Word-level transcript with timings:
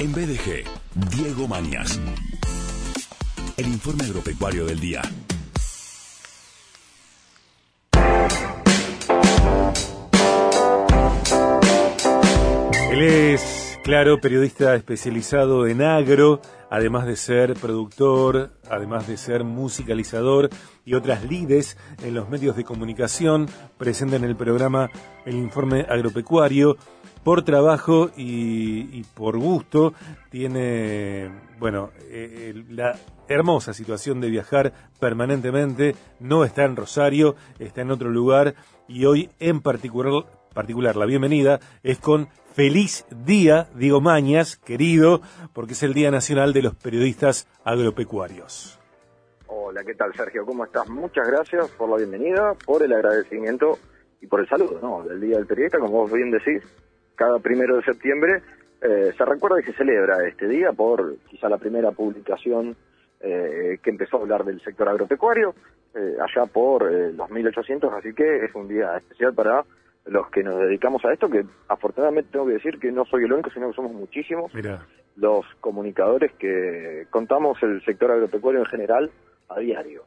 En 0.00 0.12
BDG, 0.12 0.62
Diego 1.16 1.48
Mañas. 1.48 2.00
El 3.56 3.66
informe 3.66 4.04
agropecuario 4.04 4.64
del 4.64 4.78
día. 4.78 5.02
Él 12.92 13.02
es, 13.02 13.76
claro, 13.82 14.20
periodista 14.20 14.76
especializado 14.76 15.66
en 15.66 15.82
agro, 15.82 16.42
además 16.70 17.04
de 17.06 17.16
ser 17.16 17.54
productor, 17.54 18.52
además 18.70 19.08
de 19.08 19.16
ser 19.16 19.42
musicalizador 19.42 20.48
y 20.84 20.94
otras 20.94 21.24
lides 21.24 21.76
en 22.04 22.14
los 22.14 22.28
medios 22.28 22.54
de 22.54 22.62
comunicación, 22.62 23.48
presente 23.76 24.14
en 24.14 24.22
el 24.22 24.36
programa 24.36 24.90
El 25.26 25.34
Informe 25.34 25.86
Agropecuario. 25.88 26.76
Por 27.28 27.42
trabajo 27.42 28.08
y, 28.16 29.02
por 29.14 29.36
gusto, 29.36 29.92
tiene, 30.30 31.30
bueno, 31.58 31.90
eh, 32.04 32.54
la 32.70 32.98
hermosa 33.28 33.74
situación 33.74 34.22
de 34.22 34.30
viajar 34.30 34.72
permanentemente. 34.98 35.94
No 36.20 36.42
está 36.42 36.64
en 36.64 36.74
Rosario, 36.74 37.36
está 37.58 37.82
en 37.82 37.90
otro 37.90 38.08
lugar 38.08 38.54
y 38.88 39.04
hoy 39.04 39.28
en 39.40 39.60
particular, 39.60 40.24
particular 40.54 40.96
la 40.96 41.04
bienvenida 41.04 41.60
es 41.82 41.98
con 41.98 42.28
Feliz 42.54 43.04
día, 43.10 43.68
Diego 43.74 44.00
Mañas, 44.00 44.56
querido, 44.56 45.20
porque 45.52 45.74
es 45.74 45.82
el 45.82 45.92
Día 45.92 46.10
Nacional 46.10 46.54
de 46.54 46.62
los 46.62 46.76
Periodistas 46.76 47.46
Agropecuarios. 47.62 48.80
Hola, 49.48 49.84
¿qué 49.84 49.94
tal 49.94 50.14
Sergio? 50.14 50.46
¿Cómo 50.46 50.64
estás? 50.64 50.88
Muchas 50.88 51.28
gracias 51.28 51.68
por 51.72 51.90
la 51.90 51.96
bienvenida, 51.96 52.54
por 52.64 52.82
el 52.82 52.94
agradecimiento 52.94 53.78
y 54.22 54.26
por 54.26 54.40
el 54.40 54.48
saludo, 54.48 54.78
¿no? 54.80 55.02
Del 55.06 55.20
Día 55.20 55.36
del 55.36 55.46
Periodista, 55.46 55.78
como 55.78 55.92
vos 55.92 56.10
bien 56.10 56.30
decís, 56.30 56.62
cada 57.18 57.40
primero 57.40 57.76
de 57.76 57.82
septiembre 57.82 58.42
eh, 58.80 59.12
se 59.18 59.24
recuerda 59.24 59.60
y 59.60 59.64
se 59.64 59.72
celebra 59.72 60.26
este 60.26 60.46
día 60.46 60.72
por 60.72 61.16
quizá 61.28 61.48
la 61.48 61.58
primera 61.58 61.90
publicación 61.90 62.76
eh, 63.20 63.78
que 63.82 63.90
empezó 63.90 64.18
a 64.18 64.20
hablar 64.20 64.44
del 64.44 64.62
sector 64.62 64.88
agropecuario, 64.88 65.52
eh, 65.94 66.16
allá 66.22 66.46
por 66.46 66.90
los 66.90 67.28
1800, 67.28 67.92
así 67.92 68.14
que 68.14 68.44
es 68.44 68.54
un 68.54 68.68
día 68.68 68.96
especial 68.96 69.34
para 69.34 69.64
los 70.06 70.30
que 70.30 70.44
nos 70.44 70.60
dedicamos 70.60 71.04
a 71.04 71.12
esto, 71.12 71.28
que 71.28 71.44
afortunadamente 71.66 72.30
tengo 72.30 72.46
que 72.46 72.52
decir 72.52 72.78
que 72.78 72.92
no 72.92 73.04
soy 73.04 73.24
el 73.24 73.32
único, 73.32 73.50
sino 73.50 73.68
que 73.68 73.74
somos 73.74 73.92
muchísimos 73.92 74.52
los 75.16 75.44
comunicadores 75.60 76.32
que 76.38 77.08
contamos 77.10 77.60
el 77.62 77.84
sector 77.84 78.12
agropecuario 78.12 78.60
en 78.60 78.66
general 78.66 79.10
a 79.48 79.58
diario. 79.58 80.04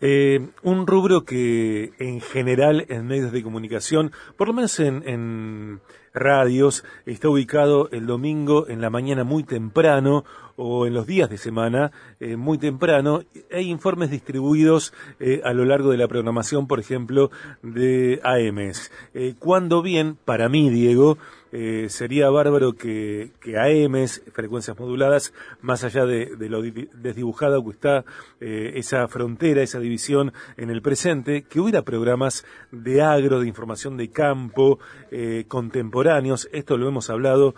Eh, 0.00 0.40
un 0.62 0.86
rubro 0.86 1.24
que 1.24 1.92
en 1.98 2.20
general 2.20 2.84
en 2.88 3.06
medios 3.06 3.32
de 3.32 3.42
comunicación, 3.42 4.10
por 4.36 4.48
lo 4.48 4.54
menos 4.54 4.80
en, 4.80 5.80
radios, 6.14 6.84
está 7.04 7.28
ubicado 7.28 7.90
el 7.90 8.06
domingo 8.06 8.68
en 8.68 8.80
la 8.80 8.88
mañana 8.88 9.24
muy 9.24 9.42
temprano 9.42 10.24
o 10.56 10.86
en 10.86 10.94
los 10.94 11.06
días 11.06 11.28
de 11.28 11.36
semana 11.36 11.92
eh, 12.20 12.36
muy 12.36 12.56
temprano. 12.56 13.22
Hay 13.52 13.68
informes 13.68 14.10
distribuidos 14.10 14.94
eh, 15.20 15.42
a 15.44 15.52
lo 15.52 15.64
largo 15.64 15.90
de 15.90 15.98
la 15.98 16.08
programación, 16.08 16.66
por 16.66 16.80
ejemplo, 16.80 17.30
de 17.62 18.20
AMS. 18.22 18.90
cuando 19.38 19.82
bien, 19.82 20.16
para 20.24 20.48
mí, 20.48 20.70
Diego, 20.70 21.18
eh, 21.56 21.88
sería 21.88 22.30
bárbaro 22.30 22.72
que, 22.72 23.30
que 23.40 23.56
AMs, 23.56 24.24
frecuencias 24.32 24.76
moduladas, 24.76 25.32
más 25.62 25.84
allá 25.84 26.04
de, 26.04 26.34
lo 26.48 26.60
desdibujado 26.62 27.62
que 27.62 27.70
está 27.70 28.04
eh, 28.40 28.72
esa 28.74 29.06
frontera, 29.06 29.62
esa 29.62 29.78
división 29.78 30.32
en 30.56 30.70
el 30.70 30.82
presente, 30.82 31.44
que 31.44 31.60
hubiera 31.60 31.82
programas 31.82 32.44
de 32.72 33.02
agro, 33.02 33.38
de 33.38 33.46
información 33.46 33.96
de 33.96 34.10
campo, 34.10 34.80
eh, 35.12 35.44
contemporáneos, 35.46 36.48
esto 36.52 36.76
lo 36.76 36.88
hemos 36.88 37.08
hablado 37.08 37.54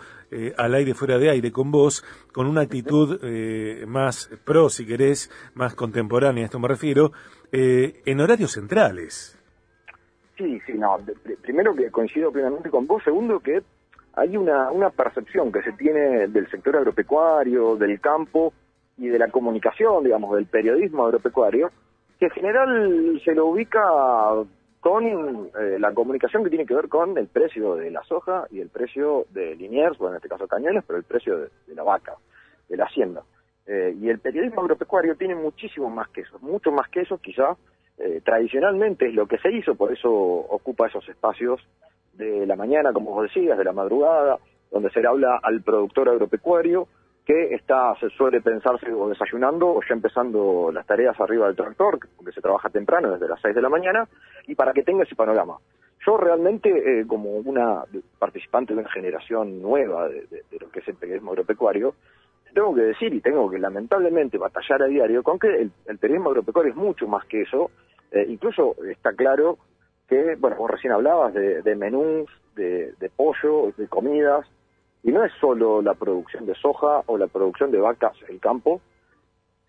al 0.57 0.75
aire, 0.75 0.93
fuera 0.93 1.17
de 1.17 1.29
aire, 1.29 1.53
con 1.53 1.71
vos, 1.71 2.03
con 2.33 2.47
una 2.47 2.61
actitud 2.61 3.17
más 3.87 4.29
pro, 4.43 4.69
si 4.69 4.85
querés, 4.85 5.31
más 5.55 5.73
contemporánea, 5.73 6.43
a 6.43 6.45
esto 6.45 6.59
me 6.59 6.67
refiero, 6.67 7.13
en 7.51 8.19
horarios 8.19 8.51
centrales. 8.51 9.39
Sí, 10.37 10.59
sí, 10.65 10.73
no. 10.73 10.99
Primero 11.41 11.73
que 11.73 11.89
coincido 11.89 12.29
plenamente 12.29 12.69
con 12.69 12.85
vos. 12.85 13.01
Segundo 13.03 13.39
que 13.39 13.63
hay 14.17 14.35
una, 14.35 14.71
una 14.71 14.89
percepción 14.89 15.51
que 15.51 15.61
se 15.61 15.73
tiene 15.73 16.27
del 16.27 16.49
sector 16.49 16.75
agropecuario, 16.75 17.75
del 17.75 18.01
campo 18.01 18.51
y 18.97 19.07
de 19.09 19.19
la 19.19 19.29
comunicación, 19.29 20.03
digamos, 20.03 20.35
del 20.35 20.47
periodismo 20.47 21.05
agropecuario, 21.05 21.69
que 22.19 22.25
en 22.25 22.31
general 22.31 23.21
se 23.23 23.35
lo 23.35 23.45
ubica 23.45 23.79
con 24.79 25.05
eh, 25.05 25.77
la 25.79 25.93
comunicación 25.93 26.43
que 26.43 26.49
tiene 26.49 26.65
que 26.65 26.73
ver 26.73 26.89
con 26.89 27.15
el 27.15 27.27
precio 27.27 27.75
de 27.75 27.91
la 27.91 28.01
soja 28.03 28.47
y 28.49 28.59
el 28.59 28.69
precio 28.69 29.27
de 29.29 29.55
Liniers, 29.55 29.99
bueno, 29.99 30.15
en 30.15 30.17
este 30.17 30.29
caso 30.29 30.47
Cañones, 30.47 30.83
pero 30.87 30.97
el 30.97 31.05
precio 31.05 31.37
de, 31.37 31.75
la 31.75 31.83
vaca, 31.83 32.15
de 32.67 32.75
la 32.75 32.85
hacienda. 32.85 33.21
Eh, 33.67 33.95
y 34.01 34.09
el 34.09 34.17
periodismo 34.17 34.61
agropecuario 34.61 35.15
tiene 35.15 35.35
muchísimo 35.35 35.91
más 35.91 36.09
que 36.09 36.21
eso, 36.21 36.39
mucho 36.39 36.71
más 36.71 36.89
que 36.89 37.01
eso 37.01 37.19
quizá 37.19 37.55
eh, 37.99 38.21
tradicionalmente 38.25 39.07
es 39.09 39.13
lo 39.13 39.27
que 39.27 39.37
se 39.37 39.51
hizo, 39.51 39.75
por 39.75 39.91
eso 39.91 40.11
ocupa 40.11 40.87
esos 40.87 41.07
espacios 41.07 41.61
de 42.17 42.45
la 42.45 42.55
mañana, 42.55 42.91
como 42.91 43.11
vos 43.11 43.23
decías, 43.23 43.57
de 43.57 43.63
la 43.63 43.73
madrugada, 43.73 44.37
donde 44.71 44.89
se 44.89 45.01
le 45.01 45.07
habla 45.07 45.39
al 45.41 45.61
productor 45.61 46.09
agropecuario 46.09 46.87
que 47.27 47.53
está, 47.55 47.93
se 47.99 48.09
suele 48.11 48.39
pensarse 48.39 48.89
o 48.93 49.09
desayunando 49.09 49.67
o 49.67 49.81
ya 49.81 49.93
empezando 49.93 50.71
las 50.71 50.85
tareas 50.85 51.19
arriba 51.19 51.47
del 51.47 51.57
tractor, 51.57 51.99
porque 52.15 52.31
se 52.31 52.39
trabaja 52.39 52.69
temprano, 52.69 53.11
desde 53.11 53.27
las 53.27 53.41
6 53.41 53.53
de 53.53 53.61
la 53.61 53.67
mañana, 53.67 54.07
y 54.47 54.55
para 54.55 54.71
que 54.71 54.83
tenga 54.83 55.03
ese 55.03 55.13
panorama. 55.13 55.57
Yo 56.05 56.15
realmente, 56.15 56.69
eh, 56.69 57.05
como 57.05 57.31
una 57.31 57.83
participante 58.17 58.73
de 58.73 58.79
una 58.79 58.89
generación 58.89 59.61
nueva 59.61 60.07
de, 60.07 60.45
lo 60.57 60.69
que 60.69 60.79
es 60.79 60.87
el 60.87 60.95
periodismo 60.95 61.31
agropecuario, 61.31 61.95
tengo 62.53 62.73
que 62.73 62.83
decir 62.83 63.13
y 63.13 63.19
tengo 63.19 63.49
que 63.49 63.59
lamentablemente 63.59 64.37
batallar 64.37 64.83
a 64.83 64.85
diario 64.85 65.21
con 65.21 65.37
que 65.37 65.49
el, 65.49 65.97
periodismo 65.97 66.29
agropecuario 66.29 66.71
es 66.71 66.77
mucho 66.77 67.09
más 67.09 67.25
que 67.25 67.41
eso. 67.41 67.71
Eh, 68.09 68.25
incluso 68.29 68.77
está 68.85 69.11
claro 69.11 69.57
que, 70.07 70.35
bueno, 70.35 70.55
vos 70.55 70.71
recién 70.71 70.93
hablabas 70.93 71.33
de, 71.33 71.75
menús, 71.75 72.29
de, 72.55 73.11
pollo, 73.15 73.73
de 73.77 73.87
comidas, 73.87 74.47
y 75.03 75.11
no 75.11 75.23
es 75.23 75.31
solo 75.39 75.81
la 75.81 75.93
producción 75.93 76.45
de 76.45 76.55
soja 76.55 77.03
o 77.05 77.17
la 77.17 77.27
producción 77.27 77.71
de 77.71 77.79
vacas 77.79 78.13
el 78.29 78.39
campo, 78.39 78.81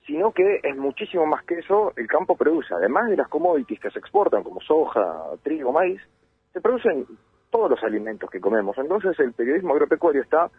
sino 0.07 0.33
que 0.33 0.61
es 0.63 0.77
muchísimo 0.77 1.27
más 1.27 1.45
que 1.45 1.59
eso, 1.59 1.93
el 1.97 2.07
campo 2.07 2.37
produce, 2.37 2.73
además 2.73 3.11
de 3.11 3.17
las 3.17 3.29
commodities 3.29 3.79
que 3.79 3.91
se 3.91 3.99
exportan, 3.99 4.43
como 4.43 4.61
soja, 4.61 5.25
trigo, 5.43 5.73
maíz, 5.73 6.01
se 6.53 6.61
producen 6.61 7.07
todos 7.51 7.71
los 7.71 7.83
alimentos 7.83 8.31
que 8.31 8.41
comemos. 8.41 8.77
Entonces 8.79 9.19
el 9.21 9.33
periodismo 9.33 9.75
agropecuario 9.75 10.23
está 10.23 10.51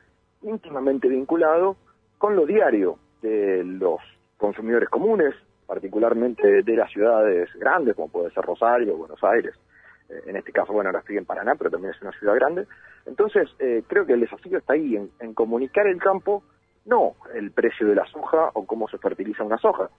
íntimamente 0.43 1.07
vinculado 1.07 1.77
con 2.17 2.35
lo 2.35 2.45
diario 2.45 2.99
de 3.21 3.63
los 3.63 3.99
consumidores 4.37 4.89
comunes, 4.89 5.33
particularmente 5.65 6.63
de 6.63 6.75
las 6.75 6.91
ciudades 6.91 7.49
grandes, 7.55 7.95
como 7.95 8.09
puede 8.09 8.31
ser 8.31 8.43
Rosario, 8.43 8.97
Buenos 8.97 9.23
Aires, 9.23 9.53
en 10.09 10.35
este 10.35 10.51
caso, 10.51 10.73
bueno, 10.73 10.89
ahora 10.89 10.99
estoy 10.99 11.17
en 11.17 11.25
Paraná, 11.25 11.55
pero 11.55 11.69
también 11.69 11.93
es 11.93 12.01
una 12.01 12.11
ciudad 12.13 12.35
grande. 12.35 12.67
Entonces, 13.05 13.47
eh, 13.59 13.83
creo 13.87 14.05
que 14.05 14.13
el 14.13 14.21
desafío 14.21 14.57
está 14.57 14.73
ahí, 14.73 14.95
en, 14.95 15.33
comunicar 15.33 15.87
el 15.87 15.99
campo, 15.99 16.43
no 16.85 17.15
el 17.33 17.51
precio 17.51 17.87
de 17.87 17.95
la 17.95 18.05
soja 18.05 18.49
o 18.53 18.65
cómo 18.65 18.87
se 18.87 18.97
fertiliza 18.97 19.43
una 19.43 19.57
soja. 19.57 19.89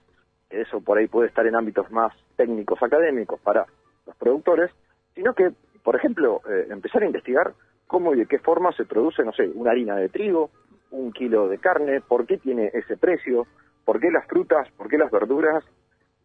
Eso 0.49 0.81
por 0.81 0.97
ahí 0.97 1.07
puede 1.07 1.29
estar 1.29 1.47
en 1.47 1.55
ámbitos 1.55 1.89
más 1.91 2.13
técnicos, 2.35 2.81
académicos 2.83 3.39
para 3.39 3.65
los 4.05 4.15
productores, 4.17 4.71
sino 5.15 5.33
que, 5.33 5.51
por 5.83 5.95
ejemplo, 5.95 6.41
eh, 6.49 6.67
empezar 6.69 7.03
a 7.03 7.05
investigar 7.05 7.53
cómo 7.87 8.13
y 8.13 8.19
de 8.19 8.25
qué 8.25 8.39
forma 8.39 8.71
se 8.73 8.85
produce, 8.85 9.23
no 9.23 9.31
sé, 9.31 9.49
una 9.53 9.71
harina 9.71 9.95
de 9.95 10.09
trigo, 10.09 10.49
un 10.91 11.13
kilo 11.13 11.47
de 11.47 11.57
carne, 11.57 12.01
por 12.01 12.25
qué 12.25 12.37
tiene 12.37 12.69
ese 12.73 12.97
precio, 12.97 13.47
por 13.85 13.99
qué 13.99 14.11
las 14.11 14.27
frutas, 14.27 14.69
por 14.77 14.89
qué 14.89 14.97
las 14.97 15.11
verduras 15.11 15.63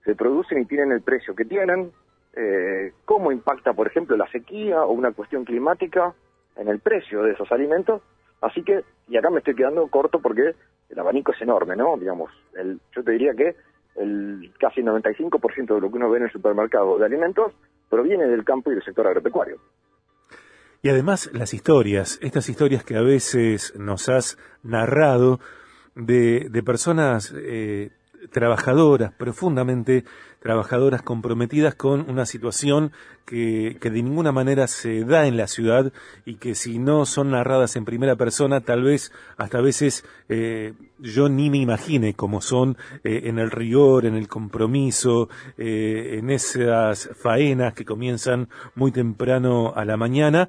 se 0.04 0.14
producen 0.14 0.60
y 0.60 0.66
tienen 0.66 0.92
el 0.92 1.02
precio 1.02 1.34
que 1.34 1.44
tienen, 1.44 1.92
eh, 2.36 2.92
cómo 3.04 3.32
impacta, 3.32 3.72
por 3.72 3.86
ejemplo, 3.86 4.16
la 4.16 4.28
sequía 4.30 4.82
o 4.82 4.92
una 4.92 5.12
cuestión 5.12 5.44
climática 5.44 6.14
en 6.56 6.68
el 6.68 6.80
precio 6.80 7.22
de 7.22 7.32
esos 7.32 7.50
alimentos. 7.50 8.02
Así 8.42 8.62
que, 8.62 8.84
y 9.08 9.16
acá 9.16 9.30
me 9.30 9.38
estoy 9.38 9.54
quedando 9.54 9.88
corto 9.88 10.20
porque 10.20 10.54
el 10.90 10.98
abanico 10.98 11.32
es 11.32 11.40
enorme, 11.40 11.76
¿no? 11.76 11.96
Digamos, 11.96 12.30
yo 12.94 13.02
te 13.02 13.12
diría 13.12 13.32
que 13.34 13.56
el 13.96 14.52
casi 14.60 14.82
95% 14.82 15.74
de 15.74 15.80
lo 15.80 15.90
que 15.90 15.96
uno 15.96 16.10
ve 16.10 16.18
en 16.18 16.24
el 16.24 16.30
supermercado 16.32 16.98
de 16.98 17.06
alimentos 17.06 17.52
proviene 17.88 18.26
del 18.26 18.44
campo 18.44 18.70
y 18.70 18.74
del 18.74 18.84
sector 18.84 19.06
agropecuario. 19.06 19.56
Y 20.82 20.90
además 20.90 21.30
las 21.32 21.54
historias, 21.54 22.18
estas 22.22 22.48
historias 22.48 22.84
que 22.84 22.96
a 22.96 23.02
veces 23.02 23.74
nos 23.78 24.08
has 24.08 24.38
narrado 24.62 25.40
de, 25.94 26.48
de 26.50 26.62
personas 26.62 27.34
eh, 27.34 27.90
trabajadoras, 28.30 29.12
profundamente 29.12 30.04
trabajadoras 30.40 31.02
comprometidas 31.02 31.74
con 31.74 32.08
una 32.08 32.26
situación 32.26 32.92
que, 33.24 33.78
que, 33.80 33.90
de 33.90 34.02
ninguna 34.02 34.30
manera 34.30 34.68
se 34.68 35.04
da 35.04 35.26
en 35.26 35.36
la 35.36 35.48
ciudad 35.48 35.92
y 36.24 36.36
que 36.36 36.54
si 36.54 36.78
no 36.78 37.04
son 37.04 37.32
narradas 37.32 37.74
en 37.74 37.84
primera 37.84 38.14
persona, 38.14 38.60
tal 38.60 38.84
vez 38.84 39.12
hasta 39.36 39.60
veces 39.60 40.04
eh, 40.28 40.74
yo 41.00 41.28
ni 41.28 41.50
me 41.50 41.58
imagine 41.58 42.14
cómo 42.14 42.40
son 42.40 42.76
eh, 43.02 43.22
en 43.24 43.38
el 43.38 43.50
rigor, 43.50 44.06
en 44.06 44.14
el 44.14 44.28
compromiso, 44.28 45.28
eh, 45.58 46.18
en 46.18 46.30
esas 46.30 47.10
faenas 47.20 47.74
que 47.74 47.84
comienzan 47.84 48.48
muy 48.74 48.92
temprano 48.92 49.72
a 49.74 49.84
la 49.84 49.96
mañana. 49.96 50.48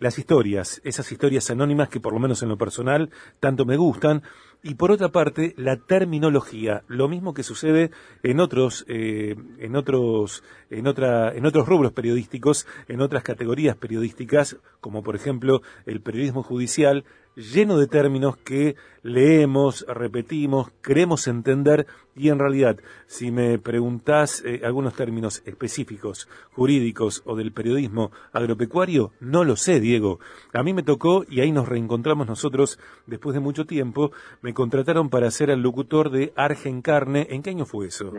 las 0.00 0.18
historias, 0.18 0.82
esas 0.84 1.10
historias 1.10 1.50
anónimas 1.50 1.88
que 1.88 2.00
por 2.00 2.12
lo 2.12 2.20
menos 2.20 2.42
en 2.42 2.50
lo 2.50 2.58
personal 2.58 3.10
tanto 3.40 3.64
me 3.64 3.76
gustan, 3.76 4.22
y 4.64 4.76
por 4.76 4.90
otra 4.90 5.10
parte 5.10 5.54
la 5.58 5.76
terminología, 5.76 6.82
lo 6.88 7.06
mismo 7.06 7.34
que 7.34 7.42
sucede 7.42 7.90
en 8.22 8.40
otros, 8.40 8.86
eh, 8.88 9.36
en 9.58 9.76
otros, 9.76 10.42
en 10.70 10.86
otra, 10.86 11.34
en 11.34 11.44
otros 11.44 11.68
rubros 11.68 11.92
periodísticos, 11.92 12.66
en 12.88 13.02
otras 13.02 13.22
categorías 13.22 13.76
periodísticas, 13.76 14.56
como 14.80 15.02
por 15.02 15.16
ejemplo 15.16 15.60
el 15.84 16.00
periodismo 16.00 16.42
judicial, 16.42 17.04
lleno 17.36 17.78
de 17.78 17.86
términos 17.86 18.36
que 18.36 18.76
leemos, 19.02 19.84
repetimos, 19.88 20.70
queremos 20.82 21.26
entender 21.26 21.86
y 22.16 22.28
en 22.28 22.38
realidad, 22.38 22.76
si 23.06 23.30
me 23.30 23.58
preguntás 23.58 24.42
eh, 24.44 24.60
algunos 24.64 24.94
términos 24.94 25.42
específicos, 25.46 26.28
jurídicos 26.52 27.22
o 27.26 27.34
del 27.34 27.52
periodismo 27.52 28.12
agropecuario, 28.32 29.12
no 29.20 29.44
lo 29.44 29.56
sé, 29.56 29.80
Diego. 29.80 30.20
A 30.52 30.62
mí 30.62 30.72
me 30.72 30.82
tocó, 30.82 31.24
y 31.28 31.40
ahí 31.40 31.50
nos 31.50 31.68
reencontramos 31.68 32.28
nosotros 32.28 32.78
después 33.06 33.34
de 33.34 33.40
mucho 33.40 33.64
tiempo, 33.64 34.12
me 34.42 34.54
contrataron 34.54 35.10
para 35.10 35.30
ser 35.30 35.50
el 35.50 35.60
locutor 35.60 36.10
de 36.10 36.32
Argen 36.36 36.82
Carne. 36.82 37.26
¿En 37.30 37.42
qué 37.42 37.50
año 37.50 37.66
fue 37.66 37.88
eso? 37.88 38.12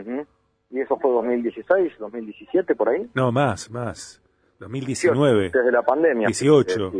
¿Y 0.70 0.80
eso 0.80 0.96
fue 0.98 1.10
2016, 1.10 1.92
2017, 1.98 2.74
por 2.74 2.90
ahí? 2.90 3.08
No, 3.14 3.32
más, 3.32 3.70
más. 3.70 4.22
2019. 4.60 5.50
desde 5.52 5.72
la 5.72 5.82
pandemia. 5.82 6.26
18. 6.26 6.92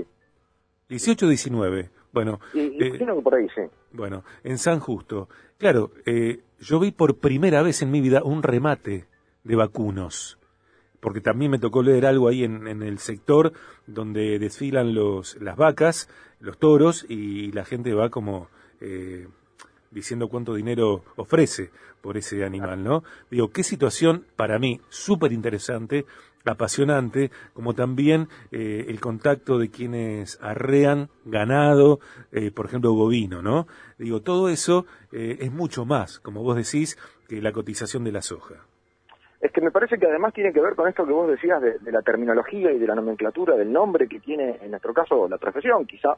18, 0.89 1.29
19. 1.29 1.91
Bueno, 2.17 2.41
y, 2.55 2.83
eh, 2.83 3.23
por 3.23 3.35
ahí, 3.35 3.47
sí. 3.55 3.61
Bueno, 3.93 4.25
en 4.43 4.57
San 4.57 4.81
Justo. 4.81 5.29
Claro, 5.59 5.91
eh, 6.07 6.41
yo 6.59 6.81
vi 6.81 6.91
por 6.91 7.19
primera 7.19 7.61
vez 7.61 7.83
en 7.83 7.91
mi 7.91 8.01
vida 8.01 8.23
un 8.25 8.43
remate 8.43 9.05
de 9.45 9.55
vacunos, 9.55 10.39
porque 11.01 11.21
también 11.21 11.51
me 11.51 11.59
tocó 11.59 11.83
leer 11.83 12.07
algo 12.07 12.29
ahí 12.29 12.43
en, 12.43 12.83
el 12.83 12.99
sector 13.01 13.53
donde 13.87 14.39
desfilan 14.39 14.95
los, 14.95 15.39
las 15.43 15.59
vacas, 15.59 16.09
los 16.41 16.57
toros, 16.57 17.05
y 17.07 17.53
la 17.53 17.67
gente 17.67 17.93
va 17.93 18.09
como 18.09 18.49
eh, 18.81 19.29
diciendo 19.97 20.29
cuánto 20.29 20.55
dinero 20.55 21.05
ofrece 21.17 21.71
por 22.03 22.19
ese 22.19 22.45
animal, 22.45 22.85
¿no? 22.85 23.03
Digo, 23.31 23.51
qué 23.51 23.63
situación 23.63 24.27
para 24.37 24.59
mí 24.59 24.83
súper 24.91 25.33
interesante 25.33 26.05
apasionante, 26.45 27.31
como 27.55 27.75
también 27.75 28.29
eh, 28.53 28.85
el 28.89 29.01
contacto 29.01 29.59
de 29.59 29.71
quienes 29.71 30.39
arrean 30.43 31.09
ganado, 31.25 31.99
eh, 32.31 32.51
por 32.51 32.67
ejemplo, 32.67 32.93
bovino, 32.93 33.41
¿no? 33.41 33.67
Digo, 33.99 34.21
todo 34.21 34.51
eso 34.51 34.85
eh, 35.13 35.39
es 35.41 35.51
mucho 35.51 35.87
más, 35.87 36.21
como 36.21 36.43
vos 36.43 36.57
decís, 36.57 36.99
que 37.27 37.41
la 37.41 37.53
cotización 37.53 38.05
de 38.05 38.13
la 38.13 38.21
soja. 38.21 38.67
Es 39.41 39.53
que 39.53 39.61
me 39.61 39.71
parece 39.71 39.99
que 39.99 40.07
además 40.07 40.33
tiene 40.33 40.53
que 40.53 40.61
ver 40.61 40.75
con 40.75 40.89
esto 40.89 41.07
que 41.07 41.13
vos 41.13 41.29
decías 41.29 41.61
de, 41.61 41.93
la 41.93 42.03
terminología 42.03 42.73
y 42.73 42.79
de 42.79 42.87
la 42.87 42.95
nomenclatura 42.95 43.55
del 43.55 43.71
nombre 43.71 44.09
que 44.09 44.21
tiene, 44.21 44.59
en 44.63 44.71
nuestro 44.71 44.95
caso, 44.95 45.29
la 45.29 45.37
profesión. 45.37 45.85
Quizá 45.87 46.17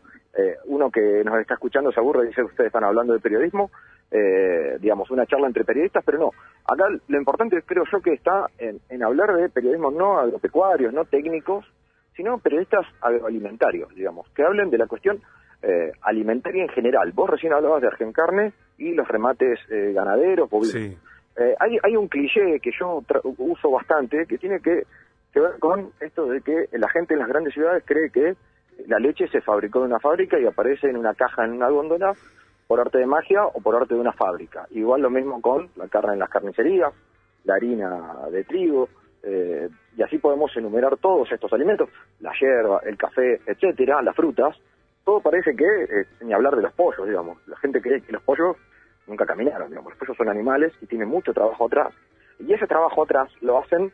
uno 0.67 0.91
que 0.91 1.25
nos 1.25 1.41
está 1.41 1.55
escuchando 1.55 1.91
se 1.91 1.99
aburre 1.99 2.25
y 2.25 2.29
dice, 2.29 2.43
ustedes 2.43 2.69
están 2.69 2.85
hablando 2.85 3.13
de 3.13 3.21
periodismo, 3.21 3.71
eh, 4.11 4.79
digamos, 4.81 5.11
una 5.11 5.27
charla 5.27 5.49
entre 5.49 5.65
periodistas, 5.65 6.03
pero 6.05 6.19
no. 6.19 6.31
Acá 6.67 6.85
lo 7.09 7.19
importante 7.19 7.61
creo 7.63 7.85
yo 7.91 8.01
que 8.01 8.15
está 8.15 8.47
en, 8.59 9.03
hablar 9.03 9.35
de 9.35 9.49
periodismo 9.51 9.91
no 9.91 10.19
agropecuarios, 10.19 10.95
no 10.95 11.05
técnicos, 11.05 11.67
sino 12.17 12.39
periodistas 12.39 12.87
agroalimentarios, 13.01 13.95
digamos, 13.95 14.29
que 14.31 14.43
hablen 14.43 14.71
de 14.71 14.79
la 14.79 14.87
cuestión 14.87 15.21
eh, 15.63 15.93
alimentaria 16.03 16.63
en 16.63 16.71
general. 16.71 17.13
Vos 17.13 17.29
recién 17.31 17.53
hablabas 17.53 17.83
de 17.83 17.89
Argencarne 17.89 18.53
y 18.79 18.95
los 18.95 19.07
remates 19.09 19.59
eh, 21.39 21.55
hay, 21.61 21.79
hay 21.83 21.97
un 21.97 22.09
cliché 22.09 22.59
que 22.61 22.71
yo 22.79 23.03
uso 23.39 23.71
bastante 23.71 24.27
que 24.27 24.39
tiene 24.39 24.61
que, 24.61 24.85
que 25.33 25.41
ver 25.41 25.59
con 25.61 25.93
esto 26.01 26.27
de 26.27 26.41
que 26.41 26.67
la 26.73 26.89
gente 26.89 27.15
en 27.15 27.21
las 27.21 27.29
grandes 27.29 27.55
ciudades 27.55 27.85
cree 27.87 28.11
que 28.11 28.35
la 28.87 28.99
leche 28.99 29.29
se 29.29 29.41
fabricó 29.41 29.81
en 29.81 29.87
una 29.87 30.01
fábrica 30.01 30.39
y 30.39 30.47
aparece 30.47 30.89
en 30.89 30.97
una 30.97 31.15
caja 31.15 31.45
en 31.45 31.53
una 31.53 31.69
góndola 31.69 32.15
por 32.67 32.81
arte 32.81 32.99
de 32.99 33.07
magia 33.07 33.47
o 33.47 33.61
por 33.61 33.77
arte 33.77 33.95
de 33.95 34.01
una 34.01 34.13
fábrica. 34.13 34.67
Igual 34.71 35.01
lo 35.01 35.11
mismo 35.11 35.41
con 35.41 35.71
la 35.77 35.89
carne 35.89 36.15
en 36.15 36.19
las 36.19 36.29
carnicerías, 36.29 36.93
la 37.45 37.55
harina 37.55 38.29
de 38.31 38.45
trigo, 38.45 38.89
eh, 39.23 39.69
y 39.97 40.03
así 40.03 40.19
podemos 40.19 40.55
enumerar 40.57 40.97
todos 40.99 41.31
estos 41.33 41.53
alimentos, 41.53 41.89
la 42.21 42.33
hierba, 42.39 42.81
el 42.85 42.97
café, 42.97 43.41
etcétera, 43.47 44.03
las 44.03 44.15
frutas, 44.15 44.57
todo 45.05 45.21
parece 45.21 45.57
que, 45.57 45.65
eh, 45.65 46.07
ni 46.21 46.33
hablar 46.33 46.55
de 46.57 46.63
los 46.63 46.73
pollos, 46.75 47.07
digamos, 47.07 47.39
la 47.47 47.57
gente 47.57 47.81
cree 47.81 48.03
que 48.03 48.13
los 48.13 48.23
pollos 48.23 48.57
nunca 49.09 49.27
caminaron, 49.27 49.69
digamos, 49.69 49.93
los 49.93 49.99
pollos 49.99 50.17
son 50.17 50.29
animales 50.29 50.73
y 50.81 50.87
tienen 50.87 51.09
mucho 51.09 51.33
trabajo 51.33 51.67
atrás, 51.67 51.93
y 52.39 52.53
ese 52.53 52.67
trabajo 52.67 53.03
atrás 53.03 53.31
lo 53.41 53.59
hacen 53.59 53.93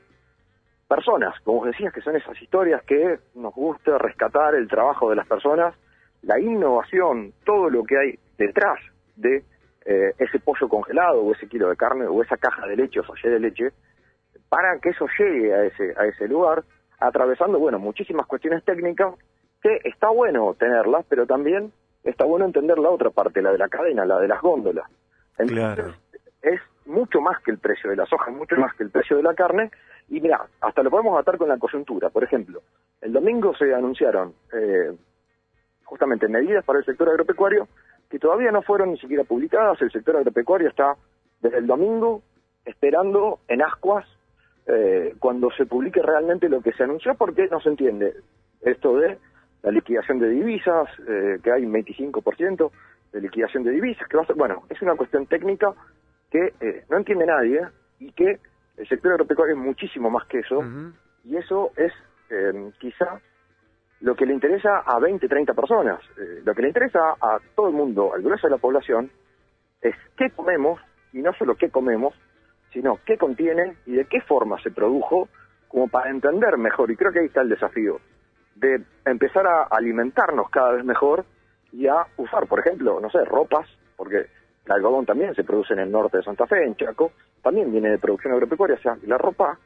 personas, 0.88 1.34
como 1.40 1.64
decías, 1.64 1.93
que 1.93 2.02
son 2.02 2.16
esas 2.16 2.40
historias 2.40 2.82
que 2.82 3.19
nos 3.34 3.55
gusta 3.55 3.99
rescatar 3.99 4.55
el 4.55 4.69
trabajo 4.69 5.08
de 5.11 5.16
las 5.16 5.26
personas, 5.26 5.75
la 6.22 6.38
innovación, 6.38 7.32
todo 7.44 7.70
lo 7.70 7.84
que 7.84 7.99
hay 7.99 8.19
detrás 8.37 8.78
de 9.16 9.43
eh, 9.87 10.12
ese 10.19 10.38
pollo 10.40 10.69
congelado 10.69 11.22
o 11.22 11.32
ese 11.32 11.49
kilo 11.49 11.69
de 11.69 11.76
carne 11.76 12.06
o 12.06 12.22
esa 12.22 12.37
caja 12.37 12.66
de 12.66 12.76
leche 12.76 13.00
o 13.00 13.05
sallé 13.05 13.31
de 13.31 13.40
leche 13.40 13.72
para 14.49 14.78
que 14.78 14.90
eso 14.90 15.06
llegue 15.19 15.55
a 15.55 15.64
ese, 15.64 15.94
a 15.96 16.06
ese 16.06 16.28
lugar, 16.28 16.64
atravesando, 17.00 17.58
bueno, 17.58 17.78
muchísimas 17.78 18.26
cuestiones 18.26 18.64
técnicas 18.64 19.14
que 19.62 19.81
está 19.84 20.11
bueno 20.11 20.55
tenerlas, 20.55 21.05
pero 21.08 21.26
también 21.26 21.72
está 22.05 22.25
bueno 22.25 22.44
entender 22.44 22.78
la 22.78 22.90
otra 22.90 23.11
parte, 23.11 23.43
la 23.43 23.52
de 23.52 23.58
la 23.58 23.69
cadena, 23.69 24.05
la 24.05 24.20
de 24.20 24.28
las 24.28 24.40
góndolas. 24.40 24.88
Entonces, 25.38 25.94
es 26.42 26.60
mucho 26.86 27.20
más 27.20 27.42
que 27.42 27.50
el 27.50 27.58
precio 27.58 27.90
de 27.90 27.96
la 27.96 28.06
soja, 28.06 28.31
mucho 28.31 28.56
más 28.56 28.75
que 28.75 28.84
el 28.84 28.90
precio 28.90 29.16
de 29.16 29.22
la 29.22 29.34
carne, 29.34 29.70
y 30.08 30.20
mira, 30.20 30.46
hasta 30.60 30.82
lo 30.82 30.90
podemos 30.90 31.19
atar 31.19 31.38
con 31.38 31.48
la 31.48 31.58
coyuntura. 31.58 32.10
Por 32.10 32.25
ejemplo, 32.25 32.60
el 33.00 33.12
domingo 33.12 33.54
se 33.56 33.75
anunciaron 33.75 34.34
eh, 34.52 34.92
justamente 35.84 36.28
medidas 36.28 36.64
para 36.64 36.78
el 36.78 36.84
sector 36.84 37.08
agropecuario 37.08 37.69
que 38.10 38.19
todavía 38.19 38.52
no 38.52 38.62
fueron 38.62 38.92
ni 38.92 38.98
siquiera 38.98 39.25
publicadas. 39.25 39.81
El 39.81 39.90
sector 39.90 40.16
agropecuario 40.16 40.69
está 40.69 40.96
desde 41.40 41.58
el 41.58 41.66
domingo 41.66 42.22
esperando 42.64 43.40
en 43.48 43.62
ascuas 43.62 44.06
eh, 44.66 45.14
cuando 45.19 45.50
se 45.50 45.66
publique 45.66 46.00
realmente 46.00 46.48
lo 46.48 46.60
que 46.60 46.72
se 46.72 46.84
anunció, 46.84 47.14
porque 47.14 47.48
no 47.50 47.60
se 47.60 47.70
entiende 47.70 48.14
esto 48.62 48.96
de 48.96 49.19
la 49.62 49.70
liquidación 49.70 50.19
de 50.19 50.28
divisas, 50.30 50.88
eh, 51.08 51.38
que 51.42 51.52
hay 51.52 51.64
un 51.64 51.72
25% 51.72 52.70
de 53.14 53.20
liquidación 53.20 53.62
de 53.62 53.70
divisas, 53.70 54.06
que 54.08 54.16
va 54.16 54.25
a 54.25 54.26
ser, 54.26 54.37
bueno, 54.37 54.64
es 54.69 54.82
una 54.82 54.96
cuestión 54.96 55.26
técnica 55.26 55.72
que 56.31 56.52
eh, 56.61 56.84
no 56.90 56.96
entiende 56.96 57.25
nadie 57.25 57.61
y 58.00 58.11
que 58.12 58.40
el 58.76 58.88
sector 58.88 59.12
agropecuario 59.12 59.55
es 59.55 59.61
muchísimo 59.61 60.11
más 60.11 60.26
que 60.26 60.40
eso, 60.40 60.62
y 61.25 61.37
eso 61.37 61.70
es 61.76 61.93
quizá 62.78 63.20
lo 64.00 64.16
que 64.16 64.26
le 64.26 64.34
interesa 64.34 64.81
a 64.84 64.99
20, 64.99 65.28
30 65.28 65.55
personas. 65.55 66.00
Eh, 66.19 66.43
lo 66.44 66.55
que 66.55 66.62
le 66.62 66.69
interesa 66.69 67.14
a 67.20 67.38
todo 67.55 67.69
el 67.69 67.75
mundo, 67.75 68.12
al 68.12 68.22
grueso 68.22 68.49
de 68.49 68.50
la 68.50 68.58
población, 68.58 69.11
es 69.80 69.94
qué 70.16 70.30
comemos, 70.30 70.80
y 71.12 71.23
no 71.23 71.33
solo 71.35 71.54
qué 71.54 71.71
comemos, 71.71 72.14
sino 72.73 72.99
qué 73.06 73.16
contiene 73.16 73.76
y 73.87 73.92
de 73.92 74.06
qué 74.06 74.21
forma 74.23 74.61
se 74.61 74.73
produjo, 74.73 75.28
como 75.68 75.87
para 75.87 76.11
entender 76.11 76.59
mejor, 76.59 76.90
y 76.90 76.97
creo 76.97 77.12
que 77.12 77.21
ahí 77.21 77.26
está 77.26 77.42
el 77.42 77.49
desafío, 77.49 78.00
de 78.56 78.83
empezar 79.04 79.47
a 79.47 79.62
alimentarnos 79.71 80.50
cada 80.50 80.73
vez 80.73 80.85
mejor 80.85 81.25
y 81.75 81.88
a 81.88 82.07
usar, 82.16 82.47
por 82.47 82.61
ejemplo, 82.61 83.00
no 83.00 83.11
sé, 83.11 83.25
ropas, 83.25 83.69
porque 83.97 84.26
el 84.66 84.73
algodón 84.73 85.04
también 85.04 85.35
se 85.35 85.45
produce 85.45 85.75
en 85.75 85.81
el 85.81 85.90
norte 85.90 86.19
de 86.19 86.23
Santa 86.23 86.47
Fe, 86.47 86.64
en 86.64 86.76
Chaco, 86.76 87.12
también 87.43 87.71
viene 87.71 87.90
de 87.90 87.99
producción 87.99 88.33
agropecuaria, 88.33 88.76
o 88.76 88.81
sea, 88.81 88.97
la 89.07 89.19
ropa, 89.19 89.59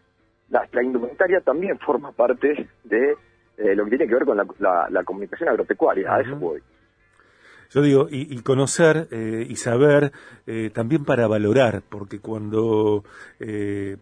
la 0.48 0.82
indumentaria 0.82 1.40
también 1.40 1.78
forma 1.78 2.12
parte 2.12 2.68
de 2.84 3.14
eh, 3.58 3.74
lo 3.74 3.84
que 3.84 3.90
tiene 3.90 4.08
que 4.08 4.14
ver 4.14 4.24
con 4.24 4.36
la, 4.36 5.04
comunicación 5.04 5.50
agropecuaria, 5.50 6.14
a 6.14 6.20
eso 6.20 6.34
voy. 6.36 6.62
Yo 7.70 7.82
digo, 7.82 8.08
y, 8.10 8.36
conocer 8.38 9.08
eh, 9.10 9.46
y 9.48 9.56
saber 9.56 10.12
eh, 10.46 10.70
también 10.72 11.04
para 11.04 11.26
valorar, 11.26 11.82
porque 11.88 12.18
cuando, 12.18 13.04
en 13.38 13.98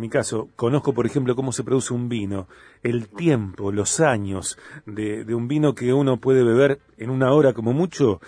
mi 0.00 0.08
caso, 0.08 0.48
conozco, 0.56 0.92
por 0.92 1.06
ejemplo, 1.06 1.36
cómo 1.36 1.52
se 1.52 1.62
produce 1.62 1.94
un 1.94 2.08
vino, 2.08 2.48
el 2.82 3.08
tiempo, 3.08 3.70
los 3.70 4.00
años 4.00 4.58
de, 4.86 5.24
de 5.24 5.34
un 5.34 5.46
vino 5.46 5.74
que 5.74 5.92
uno 5.92 6.16
puede 6.16 6.42
beber 6.42 6.80
en 6.96 7.10
una 7.10 7.32
hora 7.32 7.52
como 7.52 7.72
mucho, 7.72 8.20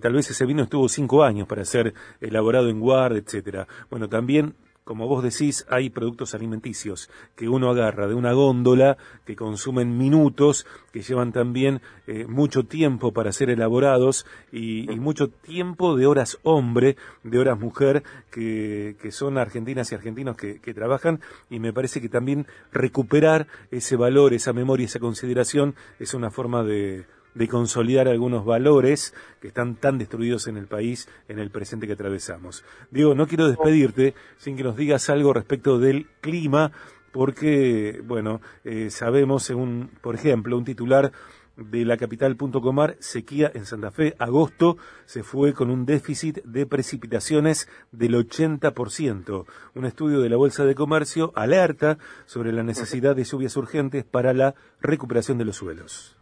tal 0.00 0.12
vez 0.12 0.30
ese 0.30 0.46
vino 0.46 0.62
estuvo 0.62 0.88
cinco 0.88 1.24
años 1.24 1.48
para 1.48 1.64
ser 1.64 1.94
elaborado 2.20 2.68
en 2.68 2.78
guarda, 2.78 3.18
etcétera. 3.18 3.66
Bueno, 3.90 4.08
también 4.08 4.54
como 4.84 5.06
vos 5.06 5.22
decís, 5.22 5.66
hay 5.68 5.90
productos 5.90 6.34
alimenticios 6.34 7.10
que 7.36 7.48
uno 7.48 7.70
agarra 7.70 8.08
de 8.08 8.14
una 8.14 8.32
góndola, 8.32 8.96
que 9.24 9.36
consumen 9.36 9.96
minutos, 9.96 10.66
que 10.92 11.02
llevan 11.02 11.32
también 11.32 11.80
eh, 12.06 12.26
mucho 12.26 12.64
tiempo 12.64 13.12
para 13.12 13.32
ser 13.32 13.50
elaborados 13.50 14.26
y, 14.50 14.88
mucho 15.00 15.28
tiempo 15.28 15.96
de 15.96 16.06
horas 16.06 16.38
hombre, 16.42 16.96
de 17.22 17.38
horas 17.38 17.58
mujer, 17.58 18.02
que, 18.30 18.96
son 19.10 19.38
argentinas 19.38 19.90
y 19.92 19.94
argentinos 19.94 20.36
que, 20.36 20.60
que, 20.60 20.74
trabajan. 20.74 21.20
Y 21.48 21.60
me 21.60 21.72
parece 21.72 22.00
que 22.00 22.08
también 22.08 22.46
recuperar 22.72 23.46
ese 23.70 23.96
valor, 23.96 24.34
esa 24.34 24.52
memoria, 24.52 24.86
esa 24.86 24.98
consideración 24.98 25.74
es 25.98 26.14
una 26.14 26.30
forma 26.30 26.62
de, 26.62 27.06
de 27.34 27.48
consolidar 27.48 28.08
algunos 28.08 28.44
valores 28.44 29.14
que 29.40 29.48
están 29.48 29.76
tan 29.76 29.98
destruidos 29.98 30.46
en 30.46 30.56
el 30.56 30.66
país 30.66 31.08
en 31.28 31.38
el 31.38 31.50
presente 31.50 31.86
que 31.86 31.92
atravesamos. 31.92 32.64
Diego, 32.90 33.14
no 33.14 33.26
quiero 33.26 33.48
despedirte 33.48 34.14
sin 34.36 34.56
que 34.56 34.64
nos 34.64 34.76
digas 34.76 35.10
algo 35.10 35.32
respecto 35.32 35.78
del 35.78 36.06
clima, 36.20 36.72
porque, 37.12 38.02
bueno, 38.04 38.40
eh, 38.64 38.90
sabemos, 38.90 39.42
según, 39.42 39.90
por 40.00 40.14
ejemplo, 40.14 40.56
un 40.56 40.64
titular 40.64 41.12
de 41.56 41.84
la 41.84 41.96
capital 41.96 42.36
Punto 42.36 42.60
Comar, 42.60 42.96
sequía 43.00 43.50
en 43.54 43.66
Santa 43.66 43.90
Fe, 43.90 44.14
agosto 44.18 44.78
se 45.04 45.22
fue 45.22 45.52
con 45.52 45.70
un 45.70 45.84
déficit 45.84 46.42
de 46.44 46.66
precipitaciones 46.66 47.68
del 47.92 48.14
80%. 48.14 49.44
Un 49.74 49.84
estudio 49.84 50.20
de 50.20 50.30
la 50.30 50.36
Bolsa 50.36 50.64
de 50.64 50.74
Comercio 50.74 51.32
alerta 51.34 51.98
sobre 52.26 52.52
la 52.52 52.62
necesidad 52.62 53.14
de 53.14 53.24
lluvias 53.24 53.56
urgentes 53.56 54.04
para 54.04 54.32
la 54.32 54.54
recuperación 54.80 55.36
de 55.38 55.44
los 55.44 55.56
suelos. 55.56 56.19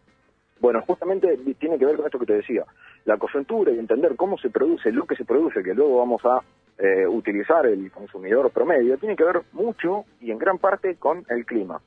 Bueno, 0.59 0.81
justamente 0.85 1.37
tiene 1.57 1.77
que 1.77 1.85
ver 1.85 1.95
con 1.95 2.05
esto 2.05 2.19
que 2.19 2.25
te 2.25 2.33
decía, 2.33 2.65
la 3.05 3.17
coyuntura 3.17 3.71
y 3.71 3.79
entender 3.79 4.15
cómo 4.15 4.37
se 4.37 4.49
produce 4.49 4.91
lo 4.91 5.05
que 5.05 5.15
se 5.15 5.25
produce, 5.25 5.63
que 5.63 5.73
luego 5.73 5.99
vamos 5.99 6.21
a 6.25 6.41
eh, 6.77 7.07
utilizar 7.07 7.65
el 7.65 7.91
consumidor 7.91 8.51
promedio, 8.51 8.97
tiene 8.97 9.15
que 9.15 9.23
ver 9.23 9.41
mucho 9.53 10.05
y 10.19 10.31
en 10.31 10.37
gran 10.37 10.57
parte 10.57 10.95
con 10.95 11.25
el 11.29 11.45
clima. 11.45 11.81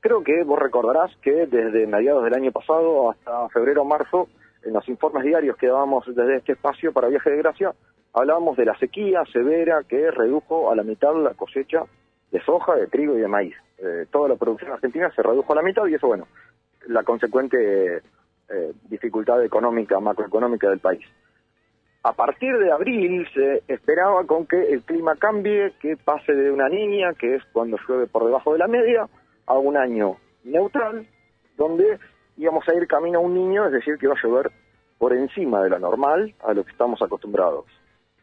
Creo 0.00 0.22
que 0.22 0.42
vos 0.44 0.58
recordarás 0.58 1.14
que 1.22 1.46
desde 1.46 1.86
mediados 1.86 2.24
del 2.24 2.34
año 2.34 2.52
pasado 2.52 3.10
hasta 3.10 3.48
febrero 3.50 3.82
o 3.82 3.84
marzo, 3.84 4.28
en 4.62 4.72
los 4.72 4.88
informes 4.88 5.24
diarios 5.24 5.56
que 5.56 5.66
dábamos 5.66 6.04
desde 6.06 6.36
este 6.36 6.52
espacio 6.52 6.92
para 6.92 7.08
Viaje 7.08 7.30
de 7.30 7.38
Gracia, 7.38 7.72
hablábamos 8.14 8.56
de 8.56 8.64
la 8.64 8.78
sequía 8.78 9.22
severa 9.32 9.82
que 9.86 10.10
redujo 10.10 10.70
a 10.70 10.76
la 10.76 10.82
mitad 10.82 11.14
la 11.14 11.34
cosecha 11.34 11.84
de 12.30 12.40
soja, 12.42 12.74
de 12.74 12.86
trigo 12.86 13.16
y 13.16 13.20
de 13.20 13.28
maíz. 13.28 13.54
Eh, 13.78 14.06
toda 14.10 14.28
la 14.28 14.36
producción 14.36 14.72
argentina 14.72 15.10
se 15.14 15.22
redujo 15.22 15.52
a 15.52 15.56
la 15.56 15.62
mitad 15.62 15.86
y 15.86 15.94
eso, 15.94 16.06
bueno, 16.06 16.26
la 16.88 17.02
consecuente 17.02 18.02
eh, 18.48 18.72
dificultad 18.88 19.42
económica, 19.44 20.00
macroeconómica 20.00 20.68
del 20.68 20.80
país. 20.80 21.04
A 22.02 22.12
partir 22.12 22.58
de 22.58 22.70
abril 22.70 23.26
se 23.32 23.62
esperaba 23.66 24.24
con 24.26 24.46
que 24.46 24.72
el 24.72 24.82
clima 24.82 25.16
cambie, 25.16 25.72
que 25.80 25.96
pase 25.96 26.34
de 26.34 26.50
una 26.50 26.68
niña, 26.68 27.14
que 27.14 27.36
es 27.36 27.44
cuando 27.52 27.78
llueve 27.88 28.06
por 28.06 28.26
debajo 28.26 28.52
de 28.52 28.58
la 28.58 28.68
media, 28.68 29.08
a 29.46 29.54
un 29.54 29.76
año 29.76 30.16
neutral, 30.44 31.06
donde 31.56 31.98
íbamos 32.36 32.68
a 32.68 32.74
ir 32.74 32.86
camino 32.86 33.18
a 33.18 33.22
un 33.22 33.34
niño, 33.34 33.66
es 33.66 33.72
decir, 33.72 33.96
que 33.96 34.06
iba 34.06 34.14
a 34.14 34.22
llover 34.22 34.50
por 34.98 35.14
encima 35.14 35.62
de 35.62 35.70
lo 35.70 35.78
normal, 35.78 36.34
a 36.42 36.52
lo 36.52 36.64
que 36.64 36.72
estamos 36.72 37.00
acostumbrados. 37.00 37.64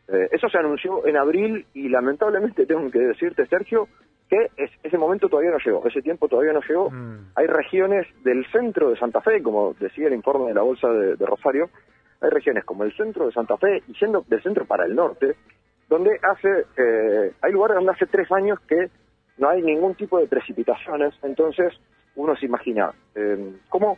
Eh, 0.08 0.30
eso 0.32 0.50
se 0.50 0.58
anunció 0.58 1.06
en 1.08 1.18
abril 1.18 1.66
y 1.74 1.90
lamentablemente 1.90 2.66
tengo 2.68 2.90
que 2.92 3.00
decirte, 3.00 3.48
Sergio, 3.48 3.88
que 4.32 4.50
ese 4.82 4.98
momento 4.98 5.28
todavía 5.28 5.52
no 5.52 5.58
llegó, 5.58 5.86
ese 5.86 6.02
tiempo 6.02 6.30
todavía 6.30 6.54
no 6.54 6.62
llegó. 6.62 6.90
Mm. 6.90 7.32
Hay 7.36 7.48
regiones 7.48 8.08
del 8.24 8.46
centro 8.50 8.90
de 8.90 8.98
Santa 8.98 9.20
Fe, 9.20 9.44
como 9.44 9.74
decía 9.74 10.08
el 10.08 10.14
informe 10.14 10.48
de 10.48 10.54
la 10.54 10.62
Bolsa 10.62 10.88
de, 10.88 11.26
Rosario, 11.26 11.70
hay 12.22 12.30
regiones 12.30 12.64
como 12.64 12.86
el 12.86 12.96
centro 12.96 13.26
de 13.26 13.34
Santa 13.34 13.58
Fe 13.58 13.84
y 13.90 13.94
siendo 13.96 14.24
del 14.30 14.42
centro 14.42 14.64
para 14.64 14.86
el 14.86 14.96
norte, 14.96 15.36
donde 15.90 16.18
hace, 16.24 16.66
eh, 16.78 17.34
hay 17.42 17.52
lugares 17.52 17.76
donde 17.76 17.92
hace 17.92 18.06
tres 18.06 18.32
años 18.32 18.58
que 18.62 18.90
no 19.38 19.50
hay 19.50 19.62
ningún 19.62 19.96
tipo 19.96 20.18
de 20.18 20.28
precipitaciones, 20.28 21.14
entonces 21.24 21.74
uno 22.16 22.34
se 22.38 22.46
imagina 22.46 22.94
eh, 23.14 23.56
cómo 23.68 23.98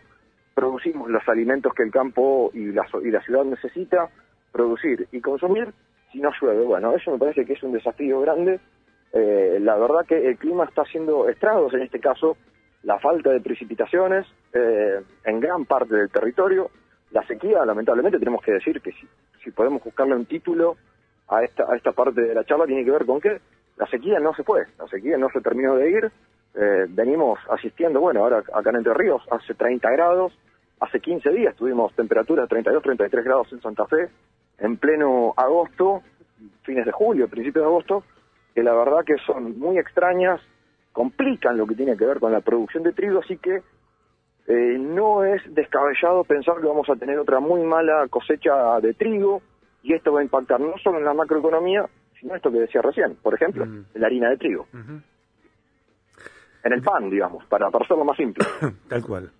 producimos 0.55 1.11
los 1.11 1.27
alimentos 1.29 1.75
que 1.75 1.83
el 1.83 1.91
campo 1.91 2.49
y 2.55 2.71
la, 2.71 2.87
y 3.03 3.11
la 3.11 3.21
ciudad 3.21 3.43
necesita 3.43 4.09
producir 4.51 5.07
y 5.11 5.21
consumir 5.21 5.71
si 6.11 6.19
no 6.19 6.31
llueve. 6.41 6.63
Bueno, 6.63 6.95
eso 6.95 7.11
me 7.11 7.19
parece 7.19 7.45
que 7.45 7.53
es 7.53 7.61
un 7.61 7.73
desafío 7.73 8.21
grande 8.21 8.59
eh, 9.13 9.59
la 9.61 9.77
verdad 9.77 10.05
que 10.07 10.27
el 10.27 10.37
clima 10.37 10.65
está 10.65 10.81
haciendo 10.81 11.29
estragos, 11.29 11.73
en 11.75 11.83
este 11.83 11.99
caso 11.99 12.35
la 12.81 12.99
falta 12.99 13.29
de 13.29 13.39
precipitaciones 13.39 14.25
eh, 14.53 15.01
en 15.23 15.39
gran 15.39 15.65
parte 15.65 15.95
del 15.95 16.09
territorio, 16.09 16.69
la 17.11 17.25
sequía, 17.27 17.63
lamentablemente 17.63 18.17
tenemos 18.17 18.43
que 18.43 18.53
decir 18.53 18.81
que 18.81 18.91
si, 19.43 19.51
podemos 19.51 19.83
buscarle 19.83 20.15
un 20.15 20.25
título 20.25 20.77
a 21.27 21.43
esta, 21.43 21.71
a 21.71 21.75
esta 21.75 21.91
parte 21.91 22.21
de 22.21 22.33
la 22.33 22.43
charla, 22.43 22.65
tiene 22.65 22.83
que 22.83 22.91
ver 22.91 23.05
con 23.05 23.21
que 23.21 23.39
la 23.77 23.85
sequía 23.87 24.19
no 24.19 24.33
se 24.33 24.43
fue, 24.43 24.65
la 24.79 24.87
sequía 24.87 25.17
no 25.17 25.29
se 25.29 25.41
terminó 25.41 25.75
de 25.75 25.89
ir, 25.91 26.11
eh, 26.55 26.85
venimos 26.89 27.39
asistiendo, 27.49 27.99
bueno, 27.99 28.21
ahora 28.21 28.39
acá 28.39 28.69
en 28.71 28.77
Entre 28.77 28.93
Ríos 28.93 29.21
hace 29.31 29.53
30 29.53 29.91
grados, 29.91 30.33
hace 30.79 30.99
15 30.99 31.29
días 31.29 31.55
tuvimos 31.55 31.93
temperaturas 31.93 32.45
de 32.45 32.49
32, 32.49 32.83
33 32.83 33.25
grados 33.25 33.53
en 33.53 33.61
Santa 33.61 33.85
Fe, 33.85 34.09
en 34.57 34.77
pleno 34.77 35.33
agosto, 35.37 36.01
fines 36.63 36.85
de 36.85 36.91
julio, 36.91 37.27
principios 37.27 37.63
de 37.63 37.67
agosto, 37.67 38.03
que 38.53 38.63
la 38.63 38.73
verdad 38.73 39.03
que 39.05 39.15
son 39.25 39.57
muy 39.59 39.77
extrañas, 39.77 40.41
complican 40.91 41.57
lo 41.57 41.65
que 41.65 41.75
tiene 41.75 41.97
que 41.97 42.05
ver 42.05 42.19
con 42.19 42.31
la 42.31 42.41
producción 42.41 42.83
de 42.83 42.93
trigo, 42.93 43.19
así 43.19 43.37
que 43.37 43.61
eh, 44.47 44.77
no 44.77 45.23
es 45.23 45.41
descabellado 45.53 46.23
pensar 46.23 46.55
que 46.59 46.67
vamos 46.67 46.89
a 46.89 46.95
tener 46.95 47.17
otra 47.17 47.39
muy 47.39 47.63
mala 47.63 48.07
cosecha 48.09 48.79
de 48.81 48.93
trigo 48.93 49.41
y 49.81 49.93
esto 49.93 50.13
va 50.13 50.19
a 50.19 50.23
impactar 50.23 50.59
no 50.59 50.77
solo 50.83 50.99
en 50.99 51.05
la 51.05 51.13
macroeconomía, 51.13 51.85
sino 52.19 52.35
esto 52.35 52.51
que 52.51 52.59
decía 52.59 52.81
recién, 52.81 53.15
por 53.21 53.33
ejemplo, 53.33 53.65
mm. 53.65 53.85
en 53.93 54.01
la 54.01 54.07
harina 54.07 54.29
de 54.29 54.37
trigo. 54.37 54.67
En 56.63 56.71
el 56.71 56.81
pan, 56.81 57.09
digamos, 57.09 57.45
para, 57.45 57.69
para 57.69 57.83
hacerlo 57.83 58.05
más 58.05 58.15
simple. 58.15 58.45
Tal 58.87 59.03
cual. 59.03 59.31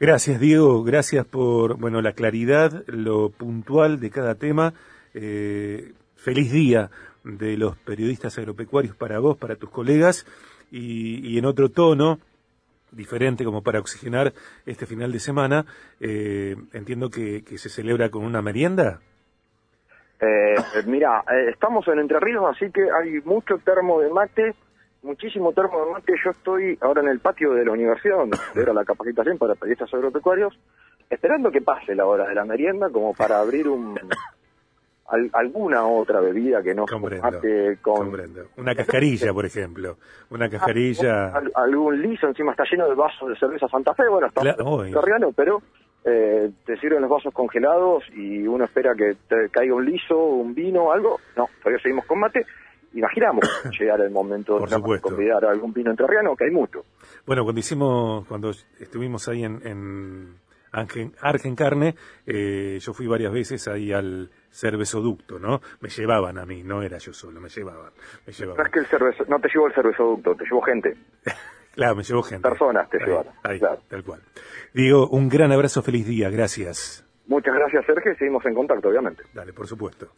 Gracias, 0.00 0.38
Diego. 0.38 0.84
Gracias 0.84 1.26
por 1.26 1.78
bueno 1.78 2.00
la 2.02 2.12
claridad, 2.12 2.84
lo 2.86 3.30
puntual 3.30 3.98
de 3.98 4.10
cada 4.10 4.36
tema. 4.36 4.72
Eh, 5.12 5.92
feliz 6.18 6.52
día 6.52 6.90
de 7.24 7.56
los 7.56 7.76
periodistas 7.78 8.36
agropecuarios 8.38 8.94
para 8.96 9.18
vos, 9.18 9.36
para 9.38 9.56
tus 9.56 9.70
colegas, 9.70 10.26
y, 10.70 11.38
en 11.38 11.46
otro 11.46 11.70
tono, 11.70 12.18
diferente 12.92 13.44
como 13.44 13.62
para 13.62 13.80
oxigenar 13.80 14.32
este 14.66 14.84
final 14.84 15.12
de 15.12 15.18
semana, 15.18 15.64
eh, 16.00 16.56
entiendo 16.72 17.08
que, 17.08 17.42
se 17.56 17.68
celebra 17.70 18.10
con 18.10 18.24
una 18.24 18.42
merienda. 18.42 19.00
Eh, 20.20 20.56
mira, 20.86 21.22
eh, 21.30 21.50
estamos 21.50 21.86
en 21.88 22.00
Entre 22.00 22.18
Ríos, 22.20 22.44
así 22.50 22.70
que 22.70 22.82
hay 22.82 23.20
mucho 23.24 23.58
termo 23.58 24.00
de 24.00 24.10
mate, 24.10 24.54
muchísimo 25.02 25.52
termo 25.52 25.86
de 25.86 25.92
mate. 25.92 26.12
Yo 26.22 26.32
estoy 26.32 26.76
ahora 26.80 27.02
en 27.02 27.08
el 27.08 27.20
patio 27.20 27.54
de 27.54 27.64
la 27.64 27.72
universidad, 27.72 28.16
donde 28.16 28.36
era 28.54 28.72
la 28.72 28.84
capacitación 28.84 29.38
para 29.38 29.54
periodistas 29.54 29.94
agropecuarios, 29.94 30.58
esperando 31.08 31.50
que 31.50 31.62
pase 31.62 31.94
la 31.94 32.04
hora 32.04 32.26
de 32.26 32.34
la 32.34 32.44
merienda 32.44 32.90
como 32.90 33.14
para 33.14 33.38
abrir 33.38 33.68
un, 33.68 33.96
alguna 35.32 35.86
otra 35.86 36.20
bebida 36.20 36.62
que 36.62 36.74
no 36.74 36.84
comprendo, 36.86 38.48
con 38.52 38.64
una 38.64 38.74
cascarilla 38.74 39.32
por 39.32 39.46
ejemplo. 39.46 39.96
Una 40.30 40.46
ah, 40.46 40.50
cascarilla. 40.50 41.32
algún 41.54 42.02
liso 42.02 42.26
encima 42.26 42.52
está 42.52 42.64
lleno 42.70 42.88
de 42.88 42.94
vasos 42.94 43.28
de 43.28 43.36
cerveza 43.36 43.68
Santa 43.68 43.94
Fe. 43.94 44.08
Bueno 44.08 44.26
está 44.26 44.42
claro, 44.42 45.32
pero 45.34 45.62
eh, 46.04 46.50
te 46.64 46.76
sirven 46.78 47.00
los 47.00 47.10
vasos 47.10 47.32
congelados 47.32 48.04
y 48.14 48.46
uno 48.46 48.64
espera 48.64 48.94
que 48.94 49.16
te 49.28 49.48
caiga 49.50 49.74
un 49.74 49.86
liso 49.86 50.16
un 50.16 50.54
vino 50.54 50.92
algo. 50.92 51.18
No 51.36 51.48
todavía 51.62 51.82
seguimos 51.82 52.04
con 52.04 52.20
mate. 52.20 52.44
Imaginamos 52.94 53.44
llegar 53.78 54.00
el 54.02 54.10
momento 54.10 54.58
de 54.58 55.00
convidar 55.00 55.44
a 55.44 55.50
algún 55.50 55.72
vino 55.72 55.90
entrerriano 55.90 56.36
que 56.36 56.44
hay 56.44 56.50
mucho. 56.50 56.84
Bueno 57.26 57.44
cuando 57.44 57.60
hicimos 57.60 58.26
cuando 58.26 58.50
estuvimos 58.78 59.26
ahí 59.28 59.44
en, 59.44 59.66
en 59.66 60.34
Argen, 60.72 61.54
Carne, 61.56 61.94
eh, 62.26 62.78
yo 62.80 62.92
fui 62.92 63.06
varias 63.06 63.32
veces 63.32 63.68
ahí 63.68 63.92
al 63.92 64.30
cervezoducto, 64.50 65.38
¿no? 65.38 65.60
Me 65.80 65.88
llevaban 65.88 66.38
a 66.38 66.46
mí, 66.46 66.62
no 66.62 66.82
era 66.82 66.98
yo 66.98 67.12
solo, 67.12 67.40
me 67.40 67.48
llevaban. 67.48 67.92
Me 68.26 68.32
llevaban. 68.32 68.58
No 68.58 68.64
es 68.64 68.72
que 68.72 68.78
el 68.80 68.86
cervezo, 68.86 69.24
no 69.28 69.38
te 69.38 69.48
llevó 69.48 69.66
el 69.66 69.74
cervezoducto, 69.74 70.34
te 70.34 70.44
llevó 70.44 70.62
gente. 70.62 70.96
claro, 71.74 71.96
me 71.96 72.02
llevó 72.02 72.22
gente. 72.22 72.48
Personas 72.48 72.88
te 72.90 72.98
llevaron. 72.98 73.32
Ahí, 73.42 73.60
tal 73.60 74.04
cual. 74.04 74.20
Digo, 74.74 75.08
un 75.08 75.28
gran 75.28 75.52
abrazo, 75.52 75.82
feliz 75.82 76.06
día, 76.06 76.30
gracias. 76.30 77.04
Muchas 77.26 77.54
gracias, 77.54 77.84
Sergio, 77.84 78.12
y 78.12 78.16
seguimos 78.16 78.44
en 78.46 78.54
contacto, 78.54 78.88
obviamente. 78.88 79.22
Dale, 79.34 79.52
por 79.52 79.66
supuesto. 79.66 80.08